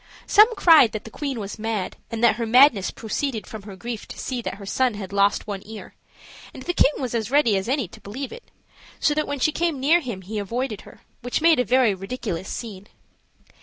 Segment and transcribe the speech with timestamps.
[0.25, 4.07] Some cried that the queen was mad, and that her madness proceeded from her grief
[4.07, 5.93] to see that her son had lost one ear;
[6.55, 8.49] and the king was as ready as any to believe it,
[8.99, 12.49] so that when she came near him he avoided her, which made a very ridiculous
[12.49, 12.87] scene.